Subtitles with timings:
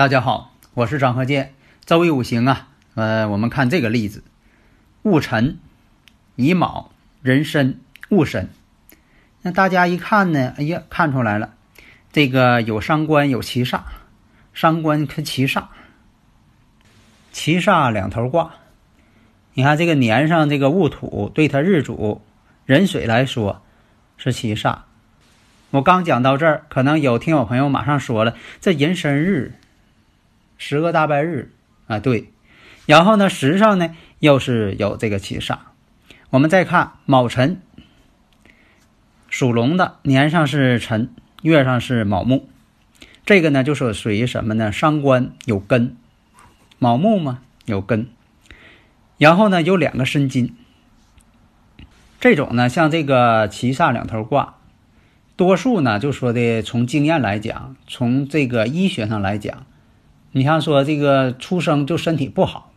[0.00, 1.52] 大家好，我是张鹤剑。
[1.84, 4.24] 周易五行啊，呃，我们看这个例子：
[5.02, 5.58] 戊辰、
[6.36, 6.90] 乙卯、
[7.20, 7.78] 壬申、
[8.08, 8.48] 戊申。
[9.42, 11.52] 那大家一看呢，哎呀，看出来了，
[12.12, 13.80] 这个有伤官，有七煞，
[14.54, 15.64] 伤官跟七煞，
[17.30, 18.54] 七煞两头挂。
[19.52, 22.22] 你看这个年上这个戊土，对他日主
[22.64, 23.60] 壬水来说
[24.16, 24.78] 是七煞。
[25.72, 29.56] 我刚讲到这儿，可能有听友朋友马上说了，这寅申日。
[30.62, 31.54] 十个大拜日
[31.86, 32.32] 啊，对，
[32.84, 35.56] 然后呢，时上呢又是有这个七煞。
[36.28, 37.62] 我们再看卯辰，
[39.30, 42.46] 属龙的年上是辰，月上是卯木，
[43.24, 44.70] 这个呢就是属于什么呢？
[44.70, 45.96] 伤官有根，
[46.78, 48.08] 卯木嘛有根，
[49.16, 50.54] 然后呢有两个申金。
[52.20, 54.56] 这种呢像这个七煞两头挂，
[55.36, 59.64] 多数呢就说的从经验来讲，从这个医学上来讲。
[60.32, 62.72] 你像说这个出生就身体不好，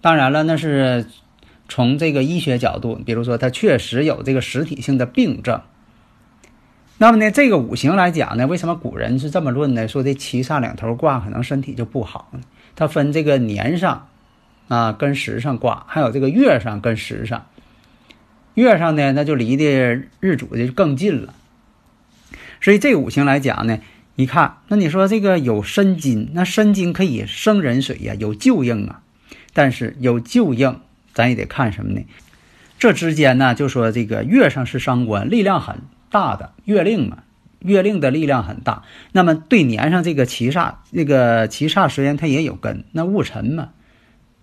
[0.00, 1.06] 当然了，那是
[1.68, 5.60] 从这个医学角度，比如说他确实有这个实体性的病症。
[6.96, 9.86] 那么呢，这个五行来讲呢，为什么古人是这么论呢？
[9.86, 12.40] 说这七煞两头挂，可能身体就不好呢？
[12.76, 14.08] 它分这个年上
[14.68, 17.46] 啊跟时上挂，还有这个月上跟时上。
[18.54, 21.34] 月上呢，那就离的日主就更近了。
[22.62, 23.78] 所以这五行来讲呢。
[24.14, 29.00] 一看，那你说这个有申金，那申金可以生壬水呀，有旧应啊。
[29.54, 30.80] 但是有旧应，
[31.14, 32.04] 咱也得看什么呢？
[32.78, 35.76] 这之间呢，就说这个月上是伤官，力量很
[36.10, 37.22] 大的月令嘛，
[37.60, 38.82] 月令的力量很大。
[39.12, 43.70] 那么对年上这个七煞，这个七煞虽然它也有根，那戊辰嘛，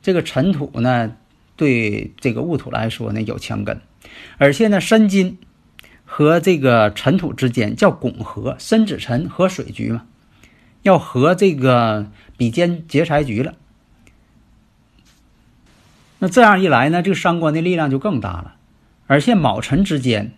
[0.01, 1.15] 这个辰土呢，
[1.55, 3.79] 对这个戊土来说呢有强根，
[4.39, 5.37] 而且呢申金。
[6.11, 10.05] 和这个尘土之间叫拱合，申子辰和水局嘛，
[10.81, 13.53] 要和这个比肩劫财局了。
[16.17, 18.55] 那这样一来呢，这个伤官的力量就更大了。
[19.05, 20.33] 而且卯辰之间，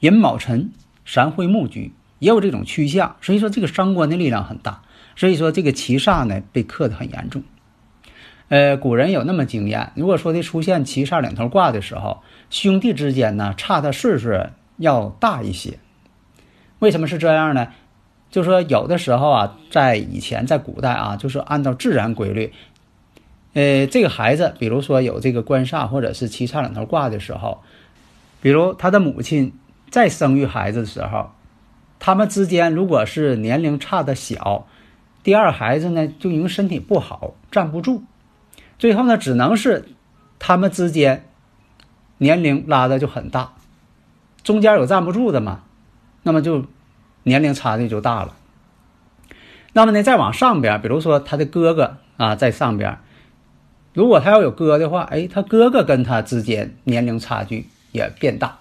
[0.00, 0.70] 寅卯辰
[1.06, 4.82] 三会木局也有这种趋向，所以说这个伤官的力量很大。
[5.16, 7.42] 所以说这个七煞呢被克得很严重。
[8.48, 14.30] 呃，古人有那么经验，如果说的出现七煞两头挂的时候，兄弟之间呢差的岁数。
[14.76, 15.78] 要大一些，
[16.78, 17.68] 为什么是这样呢？
[18.30, 22.52] 就说有的时候啊，在以前，在古代啊，就是按照自然规律，
[23.52, 27.62] 呃，这个孩子，比如说有这个官煞或者是七煞两头挂的时候，
[28.42, 29.52] 比如他的母亲
[29.88, 31.30] 在生育孩子的时候，
[32.00, 34.66] 他们之间如果是年龄差的小，
[35.22, 38.02] 第二孩子呢就因为身体不好站不住，
[38.80, 39.90] 最后呢只能是
[40.40, 41.24] 他们之间
[42.18, 43.52] 年龄拉的就很大。
[44.44, 45.62] 中间有站不住的嘛，
[46.22, 46.66] 那么就
[47.24, 48.34] 年龄差距就大了。
[49.72, 52.98] 那么呢，再往上边，比如说他的哥哥啊，在上边，
[53.92, 58.58] 如果他要有哥的话，哎，他哥哥跟他之间年龄差距也变大，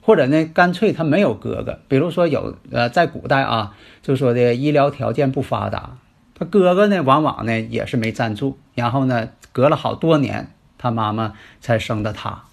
[0.00, 1.78] 或者呢，干脆他没有哥哥。
[1.86, 5.98] 比如说有呃，在古代啊，就说的医疗条件不发达，
[6.34, 12.44] 他哥哥呢，往往呢也是没站住，然后呢，隔了好多年，他妈妈才生的他。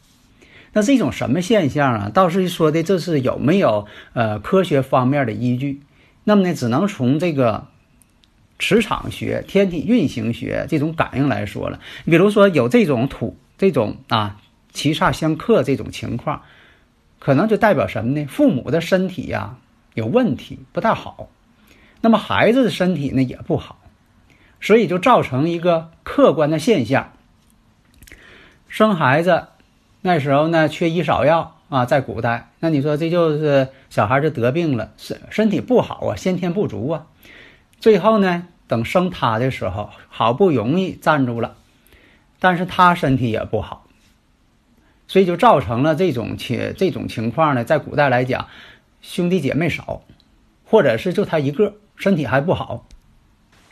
[0.73, 2.11] 那是一种什么现象啊？
[2.13, 5.81] 倒是说的这是有没有呃科学方面的依据？
[6.23, 7.67] 那么呢，只能从这个
[8.57, 11.81] 磁场学、天体运行学这种感应来说了。
[12.05, 14.39] 比如说有这种土这种啊
[14.71, 16.43] 七煞相克这种情况，
[17.19, 18.25] 可能就代表什么呢？
[18.27, 19.57] 父母的身体呀
[19.93, 21.27] 有问题，不太好。
[21.99, 23.77] 那么孩子的身体呢也不好，
[24.61, 27.11] 所以就造成一个客观的现象：
[28.69, 29.47] 生孩子。
[30.01, 37.07] 那时候呢，缺医少药啊，在古代，那你说这就是小孩就得病了，身身体不好啊，先天不足啊。
[37.79, 41.55] 最后呢，等生他的时候，好不容易站住了，
[42.39, 43.85] 但是他身体也不好，
[45.07, 47.63] 所以就造成了这种情这种情况呢。
[47.63, 48.47] 在古代来讲，
[49.01, 50.01] 兄弟姐妹少，
[50.65, 52.87] 或者是就他一个身体还不好，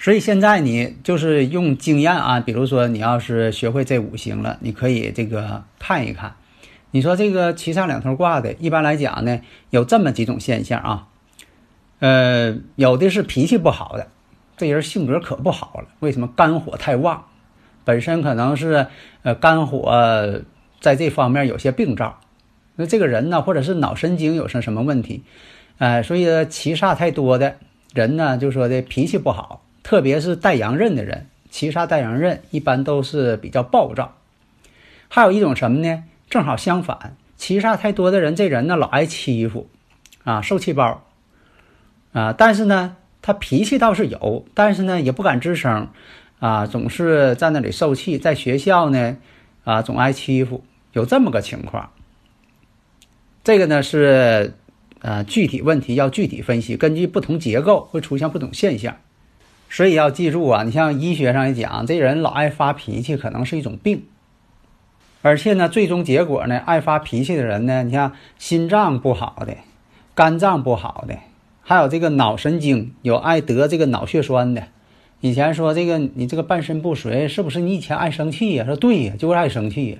[0.02, 6.36] 所以现在你就是用经验啊，比如说你要是学会这五行了，你可以这个看一看。
[6.92, 11.08] 你说这个七煞两头挂的，一般来讲呢，有这么几种现象啊。
[12.00, 14.08] 呃，有的是脾气不好的，
[14.56, 15.90] 这人性格可不好了。
[16.00, 17.26] 为什么肝火太旺？
[17.84, 18.88] 本身可能是
[19.24, 20.42] 呃肝火
[20.80, 22.22] 在这方面有些病灶。
[22.78, 25.24] 那这个人呢，或者是脑神经有什什么问题？
[25.78, 27.58] 哎，所以七煞太多的
[27.94, 29.66] 人呢，就说的脾气不好。
[29.90, 34.16] 特别是带阳刃的人，七杀带阳刃一般都是比较暴躁。
[35.08, 36.04] 还有一种什么呢？
[36.30, 39.68] 正好相反，七煞太多的人，这人呢老挨欺负，
[40.24, 41.08] 啊，受气包，
[42.14, 45.90] 啊，但是呢，他脾气倒是有，但是呢也不敢吱声，
[46.38, 48.20] 啊，总是在那里受气。
[48.20, 49.18] 在学校呢，
[49.64, 50.64] 啊，总挨欺负，
[50.94, 51.90] 有这么个情况。
[53.44, 54.54] 这个呢是，
[55.00, 58.96] 呃，具体问题要具体分析，根据不同结构会出现不同现象。
[59.70, 64.04] 所以要记住啊，你像医学上也讲，这人老爱发脾气，可能是一种病。
[65.22, 69.58] 而且呢，最终结果呢，爱发脾气的人呢，你像心脏不好的、
[70.16, 71.18] 肝脏不好的，
[71.62, 74.64] 还有这个脑神经有爱得这个脑血栓的。
[75.22, 78.66] 以前说这个你这个半身不遂，是不是你以前爱生气呀？
[78.66, 79.98] 说对呀，就是爱生气呀。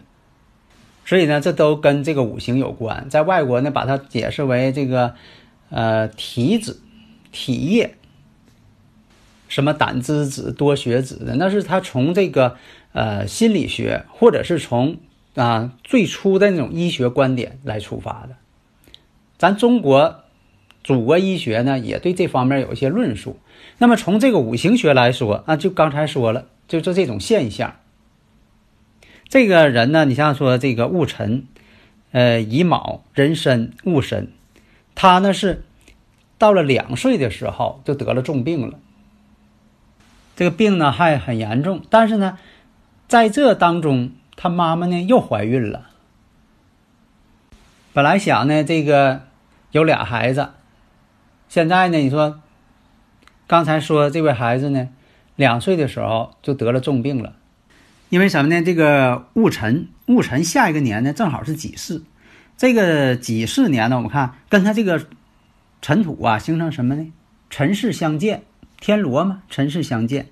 [1.06, 3.08] 所以呢，这都跟这个五行有关。
[3.10, 5.14] 在外国呢，把它解释为这个
[5.70, 6.78] 呃体质、
[7.32, 7.98] 体液。
[9.50, 12.56] 什么胆汁子多血子的，那是他从这个
[12.94, 14.98] 呃心理学，或者是从
[15.36, 18.38] 啊最初的那种医学观点来出发的。
[19.38, 20.24] 咱中国
[20.84, 23.38] 祖国医学呢，也对这方面有一些论述。
[23.80, 27.76] 那么从这个五行学来说啊，就刚才说了，就就这种现象。
[29.28, 31.48] 这个人呢，你像说这个戊辰，
[32.12, 34.32] 呃乙卯壬申戊申，
[34.96, 35.64] 他呢是
[36.38, 38.80] 到了两岁的时候就得了重病了。
[40.40, 42.38] 这个病呢还很严重，但是呢，
[43.10, 45.90] 在这当中，他妈妈呢又怀孕了。
[47.92, 49.24] 本来想呢，这个
[49.72, 50.52] 有俩孩子，
[51.50, 52.40] 现在呢，你说，
[53.48, 54.88] 刚才说这位孩子呢，
[55.36, 57.34] 两岁的时候就得了重病了，
[58.08, 58.64] 因为什么呢？
[58.64, 62.06] 这个戊辰，戊辰下一个年呢正好是己巳，
[62.56, 65.06] 这个己巳年呢，我们看跟他这个
[65.82, 67.12] 尘土啊形成什么呢？
[67.50, 68.44] 尘世相见。
[68.80, 70.30] 天罗嘛，尘世相见，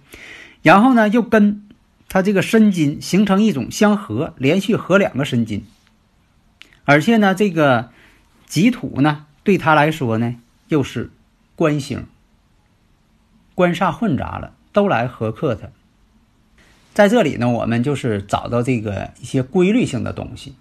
[0.62, 1.68] 然后呢，又跟
[2.08, 5.66] 他这个申金形成一种相合，连续合两个申金，
[6.86, 7.90] 而且呢，这个
[8.46, 10.36] 己土呢，对他来说呢，
[10.70, 11.12] 又是
[11.56, 12.06] 官星，
[13.54, 15.68] 官煞混杂了，都来合克他。
[16.94, 20.56] 在这里呢，我们就是找到这个一些规律性的东西，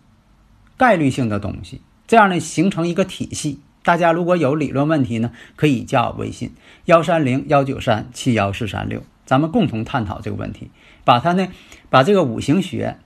[0.77, 3.61] 概率性的东西，这样呢，形成一个体系。
[3.87, 6.51] 大家如果有理论问题呢，可以加我微信
[6.87, 10.73] 幺三零幺九三七幺四三六，咱们共同探讨这个问题，
[11.05, 11.47] 把它呢，
[11.89, 12.97] 把这个五行学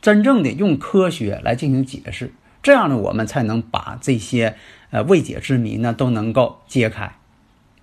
[0.00, 2.32] 真正的用科学来进行解释，
[2.62, 4.54] 这样呢，我们才能把这些
[4.90, 7.16] 呃未解之谜呢都能够揭开，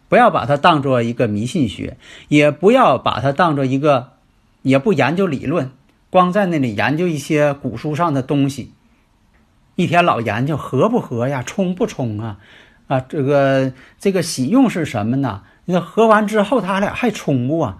[0.08, 1.98] 不要把它当做一个迷信学，
[2.30, 4.14] 也不要把它当做一个，
[4.62, 5.72] 也不研究理论，
[6.10, 8.72] 光在那里研究一些古书上的东西。
[9.75, 12.38] 一天老研究合不合呀，冲不冲啊？
[12.88, 15.44] 啊，这个这个喜用是什么呢？
[15.66, 17.78] 那合完之后他俩还冲不啊？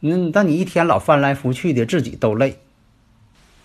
[0.00, 2.60] 那那你一天老翻来覆去的，自己都累。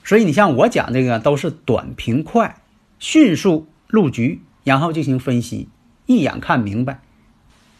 [0.03, 2.55] 所以你像我讲这个都是短平快，
[2.97, 5.69] 迅速入局，然后进行分析，
[6.05, 6.99] 一眼看明白。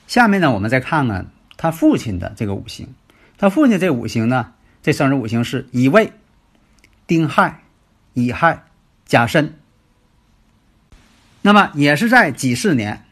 [0.07, 2.93] 下面呢，我们再看看他父亲的这个五行。
[3.37, 6.13] 他父亲这五行呢，这生日五行是乙未、
[7.07, 7.63] 丁亥、
[8.13, 8.65] 乙亥、
[9.05, 9.58] 甲申。
[11.41, 13.05] 那么也是在几四年，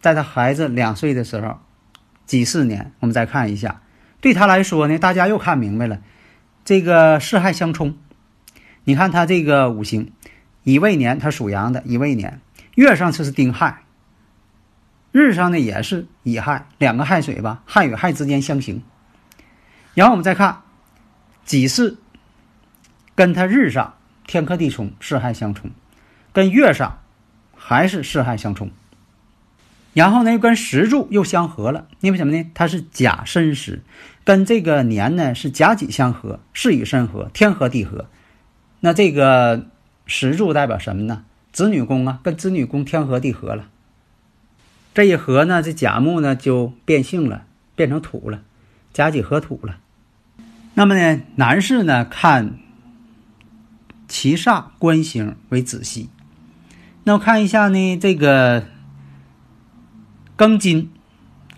[0.00, 1.58] 在他孩子两岁的时候，
[2.26, 3.80] 几四年，我们再看一下，
[4.20, 6.00] 对他来说呢，大家又看明白了，
[6.64, 7.96] 这个四害相冲。
[8.84, 10.12] 你看他这个五行，
[10.64, 12.40] 乙未年，他属阳的，乙未年，
[12.74, 13.82] 月上这是丁亥，
[15.12, 18.82] 日上呢也是乙亥，两个亥水吧，亥与亥之间相刑。
[19.94, 20.62] 然后我们再看
[21.44, 21.98] 己巳，
[23.14, 23.94] 跟他日上
[24.26, 25.70] 天克地冲，四害相冲。
[26.38, 27.00] 跟月上
[27.56, 28.70] 还是四害相冲，
[29.92, 32.48] 然后呢又跟时柱又相合了，因为什么呢？
[32.54, 33.82] 它是甲申时，
[34.22, 38.06] 跟这个年呢是甲己相合，是与申合，天合地合。
[38.78, 39.66] 那这个
[40.06, 41.24] 时柱代表什么呢？
[41.50, 43.68] 子女宫啊，跟子女宫天合地合了。
[44.94, 48.42] 这一合呢，这甲木呢就变性了，变成土了，
[48.92, 49.78] 甲己合土了。
[50.74, 52.60] 那么呢，男士呢看
[54.06, 56.10] 其煞官星为子息。
[57.08, 58.66] 那我看一下呢，这个
[60.36, 60.90] 庚金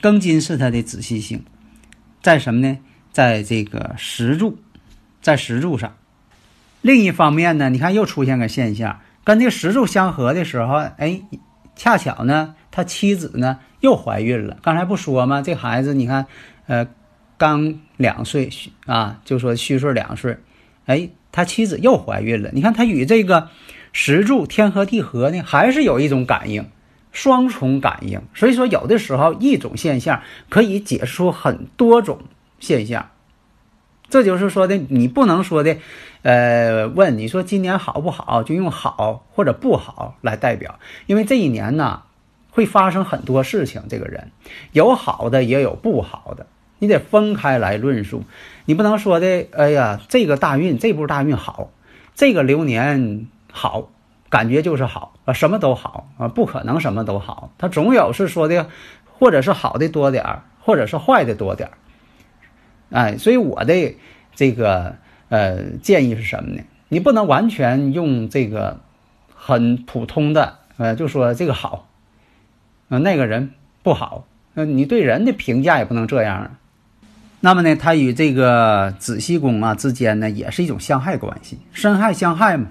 [0.00, 1.42] 庚金是它的子息星，
[2.22, 2.78] 在什么呢？
[3.10, 4.58] 在这个石柱，
[5.20, 5.96] 在石柱上。
[6.82, 11.20] 另一方面呢，你看又出现个现象，跟这个石柱相合的时候，哎，
[11.74, 14.56] 恰巧呢，他妻子呢又怀孕了。
[14.62, 15.42] 刚才不说吗？
[15.42, 16.26] 这孩子你看，
[16.68, 16.86] 呃，
[17.36, 18.50] 刚两岁
[18.86, 20.38] 啊，就说虚岁两岁，
[20.86, 22.50] 哎，他妻子又怀孕了。
[22.52, 23.48] 你看他与这个
[23.92, 26.68] 石柱天合地合呢，还是有一种感应。
[27.12, 32.20] 双重感应，所以说有的时候一种现象可以解释出很多种
[32.60, 33.10] 现象。
[34.08, 35.76] 这就是说的，你不能说的，
[36.22, 40.78] 呃，问你说今年好不好，就用好或者不好来代表，
[41.08, 42.02] 因为这一年呢
[42.50, 43.82] 会发生很多事情。
[43.88, 44.30] 这个人
[44.70, 46.46] 有好的也有不好的，
[46.78, 48.22] 你得分开来论述。
[48.66, 51.72] 你不能说的，哎呀，这个大运这步大运好，
[52.14, 53.90] 这个流年好。
[54.28, 58.68] 感觉就是好啊，什么都好啊，不可能什么都好，他总有是说的，
[59.18, 61.74] 或者是好的多点儿，或者是坏的多点儿，
[62.90, 63.96] 哎，所以我的
[64.36, 64.94] 这个
[65.30, 66.62] 呃建议是什么呢？
[66.90, 68.78] 你不能完全用这个
[69.34, 71.88] 很普通的呃，就说这个好
[72.88, 73.50] 啊，那个人
[73.82, 76.54] 不好，那你对人的评价也不能这样。
[77.40, 82.68] 那么呢，他与这个子息宫啊之间呢，也是一种相害关系，身害相害嘛。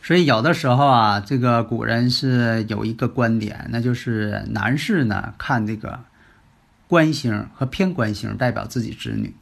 [0.00, 6.00] 所以有的时候啊，这个古人是有一个观点，那就是男士呢看这个
[6.86, 9.32] 官星和偏官星代表自己子女；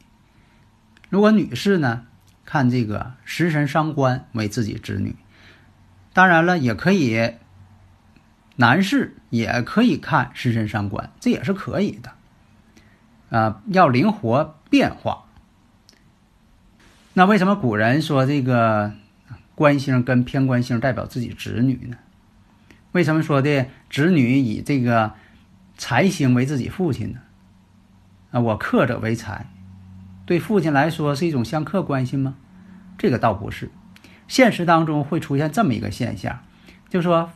[1.09, 2.05] 如果女士呢
[2.43, 5.15] 看这个食神伤官为自己子女。
[6.11, 7.35] 当然了，也可以
[8.57, 12.11] 男士也可以看食神伤官，这也是可以的。
[13.29, 15.25] 啊，要灵活变化。
[17.13, 18.91] 那为什么古人说这个？
[19.57, 21.97] 官星跟偏官星代表自己子女呢？
[22.91, 25.13] 为什么说的子女以这个
[25.75, 27.21] 财星为自己父亲呢？
[28.29, 29.47] 啊，我克者为财，
[30.27, 32.35] 对父亲来说是一种相克关系吗？
[32.99, 33.71] 这个倒不是，
[34.27, 36.41] 现实当中会出现这么一个现象，
[36.87, 37.31] 就说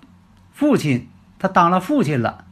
[0.51, 1.08] 父亲
[1.40, 2.46] 他当了父亲了，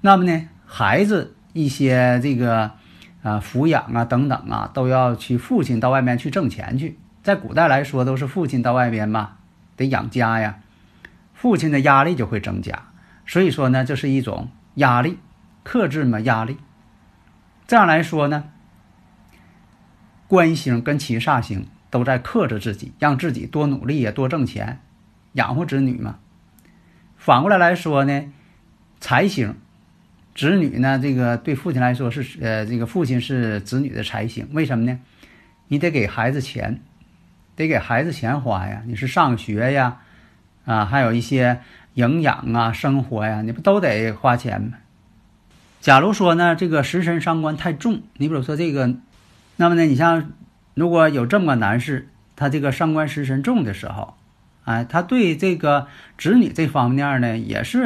[0.00, 2.72] 那么呢，孩子一些这个
[3.22, 6.98] 啊抚养啊等等啊，都要去父亲到外面去挣钱去。
[7.28, 9.36] 在古代来说，都是父亲到外边嘛，
[9.76, 10.60] 得养家呀，
[11.34, 12.88] 父亲的压力就会增加。
[13.26, 15.18] 所以说呢，这是一种压力，
[15.62, 16.56] 克制嘛压力。
[17.66, 18.44] 这样来说呢，
[20.26, 24.80] 官星跟七煞星都在克制自己，让自己多努力呀，多挣钱，
[25.34, 26.20] 养活子女嘛。
[27.18, 28.32] 反过来来说呢，
[29.00, 29.54] 财星，
[30.34, 34.98] 子女呢，这个对父亲来说是呃，这个父亲是子女的财星，为什么呢？
[35.66, 36.80] 你得给孩子钱。
[37.58, 39.96] 得给孩子钱花呀，你是上学呀，
[40.64, 41.60] 啊，还有一些
[41.94, 44.78] 营养啊、生活呀，你不都得花钱吗？
[45.80, 48.94] 假如说呢，这个食神伤官太重，你比如说这个，
[49.56, 50.30] 那么呢，你像
[50.74, 54.14] 如果有这么个男士，他这个伤官食神重的时候，
[54.62, 57.80] 哎，他对这个子女这方面呢，也是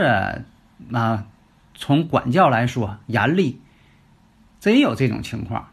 [0.93, 1.25] 啊，
[1.75, 3.59] 从管教来说严厉，
[4.61, 5.69] 真有这种情况，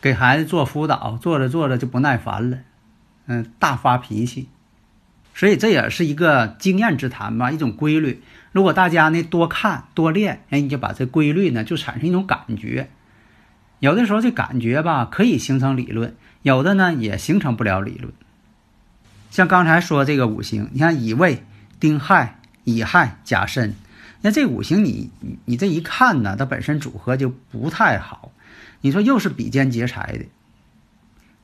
[0.00, 2.56] 给孩子做辅导，做着做着就不耐烦了。
[3.32, 4.48] 嗯，大发脾气，
[5.36, 8.24] 所以这也是一个经验之谈吧，一种规律。
[8.50, 12.90] 如果大家呢多看多练，哎，你就把这规律呢就产生一种感觉。
[13.78, 18.12] 有的时候这感觉吧可以形成理论，有的呢也形成不了理论。
[19.30, 21.44] 像刚才说这个五行，你看乙未、
[21.78, 23.76] 丁亥、乙亥、甲申，
[24.22, 25.12] 那这五行你
[25.44, 28.32] 你这一看呢，它本身组合就不太好。
[28.80, 30.24] 你说又是比肩劫财的，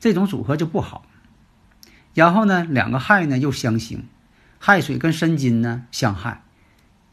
[0.01, 1.05] 这种组合就不好。
[2.17, 4.05] 然后呢，两个亥呢又相刑，
[4.57, 6.41] 亥水跟申金呢相害，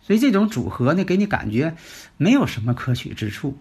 [0.00, 1.76] 所以这种组合呢，给你感觉
[2.16, 3.58] 没有什么可取之处。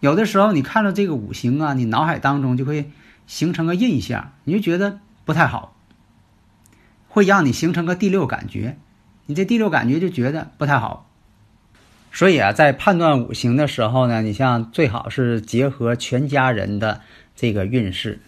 [0.00, 2.90] 有的时候你看到这个五行啊，你脑海当中就会
[3.26, 5.74] 形成个印象，你就觉得不太好，
[7.08, 8.76] 会让你形成个第六感觉，
[9.24, 11.08] 你这第六感觉就觉得不太好。
[12.12, 17.00] 所以啊，在判断五行的时候呢，你像最好是结合全家人的
[17.34, 18.20] 这个运势。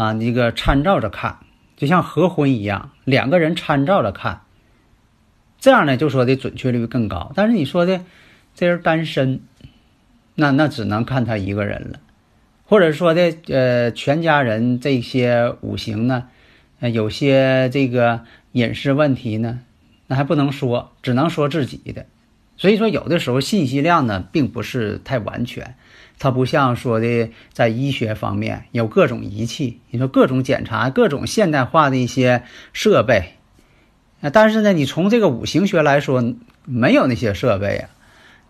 [0.00, 1.36] 啊，你这个参照着看，
[1.76, 4.40] 就像合婚一样，两个人参照着看，
[5.58, 7.32] 这样呢就说的准确率更高。
[7.34, 8.00] 但是你说的
[8.54, 9.42] 这人单身，
[10.36, 12.00] 那那只能看他一个人了，
[12.64, 16.28] 或者说的呃全家人这些五行呢，
[16.80, 19.60] 呃有些这个隐私问题呢，
[20.06, 22.06] 那还不能说，只能说自己的。
[22.60, 25.76] 所以说有的时候信息量呢并不是太完全。
[26.18, 32.42] 它不像说的在医学方面有各种仪器，你说各种检查、各种现代化的一些
[32.74, 33.36] 设备，
[34.30, 36.34] 但是呢，你从这个五行学来说，
[36.66, 37.88] 没有那些设备啊，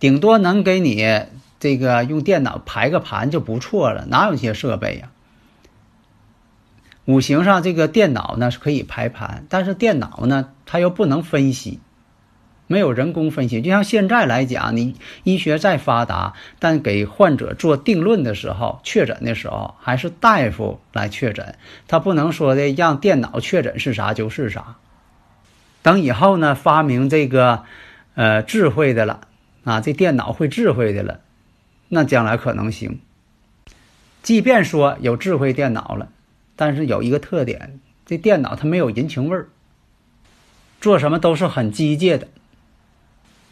[0.00, 1.22] 顶多能给你
[1.60, 5.12] 这个用电脑排个盘就不错了，哪有些设备呀？
[7.04, 11.78] 五行上这个电脑呢是可以排盘，但是电脑呢它又不能分析，
[12.70, 13.60] 没有人工分析。
[13.60, 21.56] 就像现在来讲，你医学再发达，但给患者做定论的时候、确诊的时候，还是大夫来确诊，
[21.88, 24.76] 他不能说的让电脑确诊是啥就是啥。
[25.82, 27.64] 等以后呢，发明这个，
[28.14, 29.22] 呃，智慧的了，
[29.64, 31.18] 啊，这电脑会智慧的了，
[31.88, 33.00] 那将来可能行。
[34.22, 36.10] 即便说有智慧电脑了，
[36.54, 39.48] 但是有一个特点，这电脑它没有人情味儿，
[40.80, 42.28] 做什么都是很机械的，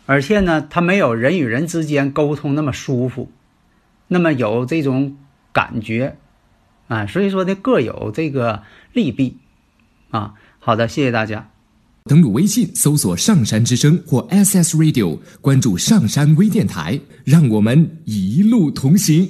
[0.08, 3.30] 而且呢，它没有人与人之间沟通那么舒服，
[4.06, 5.18] 那么有这种
[5.52, 6.16] 感觉，
[6.86, 8.62] 啊，所以说呢，各有这个
[8.94, 9.36] 利弊，
[10.08, 11.50] 啊，好的，谢谢大家。
[12.04, 19.28] 登录微信搜索“上山之声”或 “SS Radio”，关注上山微电台，让我们一路同行。